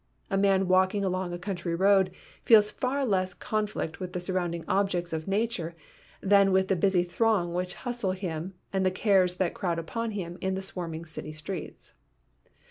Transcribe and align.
A 0.31 0.35
man 0.37 0.67
walking 0.67 1.05
along 1.05 1.31
a 1.31 1.37
country 1.37 1.75
road 1.75 2.09
feels 2.43 2.71
far 2.71 3.05
less 3.05 3.35
conflict 3.35 3.99
with 3.99 4.13
the 4.13 4.19
sur 4.19 4.33
rounding 4.33 4.65
objects 4.67 5.13
of 5.13 5.27
nature 5.27 5.75
than 6.21 6.51
with 6.51 6.69
the 6.69 6.75
busy 6.75 7.03
throng 7.03 7.53
which 7.53 7.75
hustles 7.75 8.17
him 8.17 8.55
and 8.73 8.83
the 8.83 8.89
cares 8.89 9.35
that 9.35 9.53
crowd 9.53 9.77
upon 9.77 10.09
him 10.09 10.39
in 10.41 10.55
the 10.55 10.61
swarming 10.63 11.05
city 11.05 11.33
streets. 11.33 11.93